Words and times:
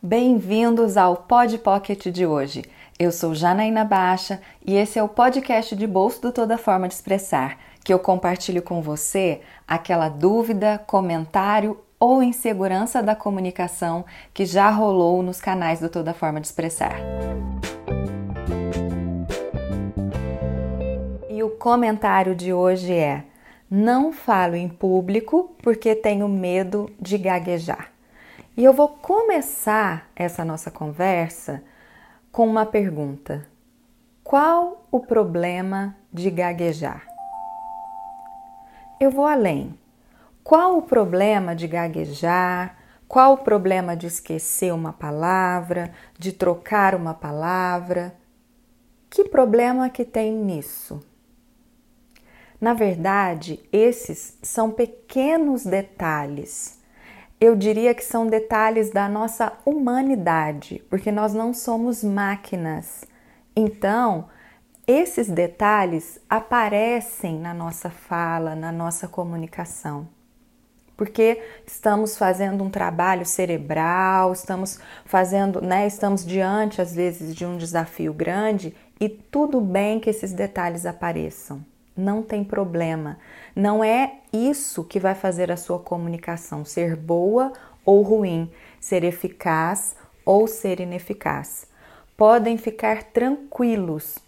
Bem-vindos 0.00 0.96
ao 0.96 1.16
Pod 1.16 1.58
Pocket 1.58 2.06
de 2.06 2.24
hoje. 2.24 2.62
Eu 2.96 3.10
sou 3.10 3.34
Janaína 3.34 3.84
Baixa 3.84 4.40
e 4.64 4.76
esse 4.76 4.96
é 4.96 5.02
o 5.02 5.08
podcast 5.08 5.74
de 5.74 5.88
bolso 5.88 6.22
do 6.22 6.30
Toda 6.30 6.56
Forma 6.56 6.86
de 6.86 6.94
Expressar, 6.94 7.58
que 7.82 7.92
eu 7.92 7.98
compartilho 7.98 8.62
com 8.62 8.80
você 8.80 9.40
aquela 9.66 10.08
dúvida, 10.08 10.80
comentário 10.86 11.80
ou 11.98 12.22
insegurança 12.22 13.02
da 13.02 13.16
comunicação 13.16 14.04
que 14.32 14.46
já 14.46 14.70
rolou 14.70 15.20
nos 15.20 15.40
canais 15.40 15.80
do 15.80 15.88
Toda 15.88 16.14
Forma 16.14 16.40
de 16.40 16.46
Expressar. 16.46 16.96
E 21.28 21.42
o 21.42 21.50
comentário 21.50 22.36
de 22.36 22.52
hoje 22.52 22.94
é: 22.94 23.24
Não 23.68 24.12
falo 24.12 24.54
em 24.54 24.68
público 24.68 25.56
porque 25.60 25.96
tenho 25.96 26.28
medo 26.28 26.88
de 27.00 27.18
gaguejar. 27.18 27.97
E 28.58 28.64
eu 28.64 28.72
vou 28.72 28.88
começar 28.88 30.10
essa 30.16 30.44
nossa 30.44 30.68
conversa 30.68 31.62
com 32.32 32.44
uma 32.44 32.66
pergunta: 32.66 33.46
Qual 34.24 34.84
o 34.90 34.98
problema 34.98 35.94
de 36.12 36.28
gaguejar? 36.28 37.06
Eu 38.98 39.12
vou 39.12 39.26
além. 39.26 39.78
Qual 40.42 40.76
o 40.76 40.82
problema 40.82 41.54
de 41.54 41.68
gaguejar? 41.68 42.76
Qual 43.06 43.34
o 43.34 43.38
problema 43.38 43.96
de 43.96 44.08
esquecer 44.08 44.74
uma 44.74 44.92
palavra, 44.92 45.92
de 46.18 46.32
trocar 46.32 46.96
uma 46.96 47.14
palavra? 47.14 48.12
Que 49.08 49.22
problema 49.22 49.88
que 49.88 50.04
tem 50.04 50.34
nisso? 50.34 51.00
Na 52.60 52.74
verdade, 52.74 53.60
esses 53.72 54.36
são 54.42 54.72
pequenos 54.72 55.64
detalhes 55.64 56.77
eu 57.40 57.54
diria 57.54 57.94
que 57.94 58.04
são 58.04 58.26
detalhes 58.26 58.90
da 58.90 59.08
nossa 59.08 59.52
humanidade, 59.64 60.82
porque 60.90 61.12
nós 61.12 61.32
não 61.32 61.54
somos 61.54 62.02
máquinas. 62.02 63.04
Então, 63.54 64.28
esses 64.86 65.28
detalhes 65.28 66.20
aparecem 66.28 67.38
na 67.38 67.54
nossa 67.54 67.90
fala, 67.90 68.56
na 68.56 68.72
nossa 68.72 69.06
comunicação. 69.06 70.08
Porque 70.96 71.40
estamos 71.64 72.18
fazendo 72.18 72.64
um 72.64 72.70
trabalho 72.70 73.24
cerebral, 73.24 74.32
estamos 74.32 74.80
fazendo, 75.04 75.60
né, 75.60 75.86
estamos 75.86 76.26
diante 76.26 76.82
às 76.82 76.92
vezes 76.92 77.36
de 77.36 77.46
um 77.46 77.56
desafio 77.56 78.12
grande 78.12 78.74
e 79.00 79.08
tudo 79.08 79.60
bem 79.60 80.00
que 80.00 80.10
esses 80.10 80.32
detalhes 80.32 80.84
apareçam 80.84 81.64
não 81.98 82.22
tem 82.22 82.44
problema. 82.44 83.18
Não 83.54 83.82
é 83.82 84.20
isso 84.32 84.84
que 84.84 85.00
vai 85.00 85.16
fazer 85.16 85.50
a 85.50 85.56
sua 85.56 85.80
comunicação 85.80 86.64
ser 86.64 86.94
boa 86.94 87.52
ou 87.84 88.02
ruim, 88.02 88.48
ser 88.80 89.02
eficaz 89.02 89.96
ou 90.24 90.46
ser 90.46 90.78
ineficaz. 90.78 91.66
Podem 92.16 92.56
ficar 92.56 93.02
tranquilos. 93.02 94.18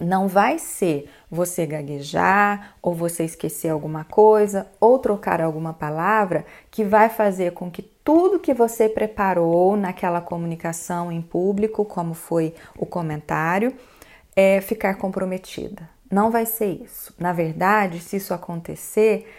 Não 0.00 0.28
vai 0.28 0.58
ser 0.58 1.10
você 1.30 1.66
gaguejar 1.66 2.76
ou 2.82 2.94
você 2.94 3.24
esquecer 3.24 3.68
alguma 3.68 4.04
coisa 4.04 4.66
ou 4.80 4.98
trocar 4.98 5.40
alguma 5.40 5.72
palavra 5.72 6.44
que 6.70 6.84
vai 6.84 7.08
fazer 7.08 7.52
com 7.52 7.70
que 7.70 7.82
tudo 7.82 8.38
que 8.38 8.54
você 8.54 8.88
preparou 8.88 9.76
naquela 9.76 10.20
comunicação 10.20 11.12
em 11.12 11.20
público, 11.20 11.84
como 11.84 12.14
foi 12.14 12.54
o 12.76 12.86
comentário, 12.86 13.74
é 14.34 14.60
ficar 14.60 14.94
comprometida. 14.94 15.97
Não 16.10 16.30
vai 16.30 16.46
ser 16.46 16.82
isso. 16.82 17.14
Na 17.18 17.32
verdade, 17.32 18.00
se 18.00 18.16
isso 18.16 18.32
acontecer, 18.32 19.30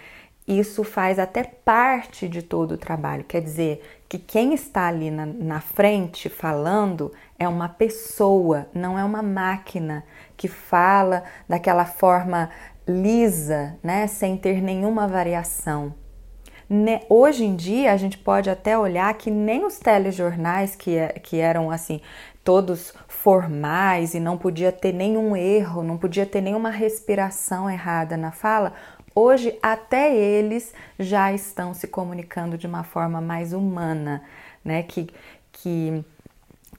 isso 0.48 0.84
faz 0.84 1.20
até 1.20 1.44
parte 1.44 2.28
de 2.28 2.42
todo 2.42 2.74
o 2.74 2.78
trabalho. 2.78 3.24
Quer 3.24 3.42
dizer, 3.42 4.00
que 4.10 4.18
quem 4.18 4.56
está 4.56 4.88
ali 4.88 5.12
na, 5.12 5.28
na, 5.28 5.62
frente 5.62 6.28
falando 6.28 7.14
é 7.38 7.48
uma 7.48 7.70
pessoa, 7.70 8.68
não 8.74 8.98
é 8.98 9.04
uma 9.04 9.22
máquina 9.22 10.04
que 10.36 10.48
fala 10.48 11.24
daquela 11.48 11.86
forma 11.86 12.50
lisa, 12.88 13.78
né, 13.84 14.08
sem 14.08 14.36
ter 14.36 14.64
nenhuma 14.64 15.08
variação. 15.08 15.94
Hoje 17.08 17.46
em 17.46 17.56
dia 17.56 17.94
a 17.94 17.98
gente 17.98 18.18
pode 18.18 18.50
até 18.50 18.78
olhar 18.78 19.14
que 19.14 19.30
nem 19.30 19.64
os 19.66 19.78
telejornais 19.78 20.76
que, 20.76 20.96
é, 20.96 21.10
que 21.10 21.38
eram 21.40 21.70
assim 21.70 22.02
todos 22.50 22.96
formais 23.08 24.16
e 24.16 24.20
não 24.20 24.36
podia 24.36 24.72
ter 24.72 24.92
nenhum 24.92 25.36
erro, 25.36 25.84
não 25.84 26.00
podia 26.00 26.26
ter 26.26 26.42
nenhuma 26.42 26.72
respiração 26.72 27.70
errada 27.70 28.18
na 28.18 28.32
fala, 28.32 28.74
hoje 29.14 29.56
até 29.62 30.16
eles 30.16 30.74
já 30.98 31.32
estão 31.32 31.76
se 31.76 31.86
comunicando 31.86 32.58
de 32.58 32.66
uma 32.66 32.84
forma 32.84 33.22
mais 33.22 33.54
humana, 33.54 34.24
né? 34.66 34.82
Que, 34.82 35.08
que, 35.52 36.04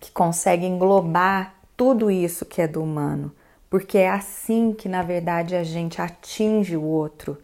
que 0.01 0.11
consegue 0.11 0.67
englobar 0.67 1.55
tudo 1.77 2.11
isso 2.11 2.45
que 2.45 2.61
é 2.61 2.67
do 2.67 2.83
humano, 2.83 3.31
porque 3.71 3.97
é 3.97 4.11
assim 4.11 4.73
que 4.73 4.89
na 4.89 5.05
verdade 5.05 5.55
a 5.55 5.63
gente 5.63 6.03
atinge 6.03 6.77
o 6.77 6.83
outro. 6.83 7.39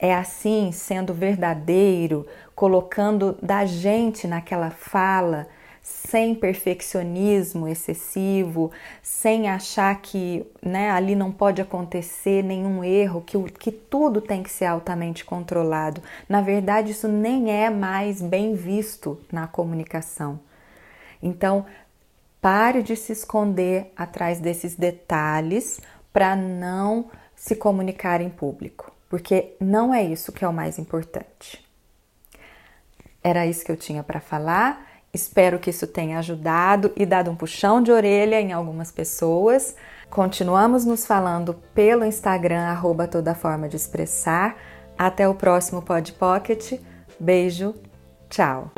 É 0.00 0.12
assim, 0.12 0.72
sendo 0.72 1.14
verdadeiro, 1.14 2.26
colocando 2.56 3.38
da 3.40 3.64
gente 3.64 4.26
naquela 4.26 4.70
fala 4.70 5.46
sem 5.82 6.34
perfeccionismo 6.34 7.66
excessivo, 7.66 8.70
sem 9.02 9.48
achar 9.48 10.00
que 10.00 10.46
né, 10.62 10.90
ali 10.90 11.16
não 11.16 11.32
pode 11.32 11.60
acontecer 11.60 12.44
nenhum 12.44 12.84
erro, 12.84 13.20
que, 13.20 13.36
que 13.52 13.72
tudo 13.72 14.20
tem 14.20 14.42
que 14.42 14.50
ser 14.50 14.66
altamente 14.66 15.24
controlado. 15.24 16.00
Na 16.28 16.40
verdade, 16.40 16.92
isso 16.92 17.08
nem 17.08 17.50
é 17.50 17.68
mais 17.68 18.22
bem 18.22 18.54
visto 18.54 19.20
na 19.32 19.48
comunicação. 19.48 20.38
Então, 21.20 21.66
pare 22.40 22.82
de 22.82 22.94
se 22.94 23.12
esconder 23.12 23.92
atrás 23.96 24.38
desses 24.38 24.76
detalhes 24.76 25.80
para 26.12 26.36
não 26.36 27.10
se 27.34 27.56
comunicar 27.56 28.20
em 28.20 28.30
público, 28.30 28.92
porque 29.08 29.56
não 29.60 29.92
é 29.92 30.02
isso 30.04 30.30
que 30.30 30.44
é 30.44 30.48
o 30.48 30.52
mais 30.52 30.78
importante. 30.78 31.64
Era 33.22 33.46
isso 33.46 33.64
que 33.64 33.70
eu 33.70 33.76
tinha 33.76 34.02
para 34.02 34.20
falar. 34.20 34.91
Espero 35.14 35.58
que 35.58 35.68
isso 35.68 35.86
tenha 35.86 36.18
ajudado 36.18 36.90
e 36.96 37.04
dado 37.04 37.30
um 37.30 37.36
puxão 37.36 37.82
de 37.82 37.92
orelha 37.92 38.40
em 38.40 38.50
algumas 38.50 38.90
pessoas. 38.90 39.76
Continuamos 40.08 40.86
nos 40.86 41.04
falando 41.04 41.54
pelo 41.74 42.04
Instagram, 42.04 42.62
arroba 42.62 43.06
toda 43.06 43.34
forma 43.34 43.68
de 43.68 43.76
expressar. 43.76 44.56
Até 44.96 45.28
o 45.28 45.34
próximo 45.34 45.82
Pod 45.82 46.12
Pocket. 46.14 46.80
Beijo, 47.20 47.74
tchau! 48.30 48.70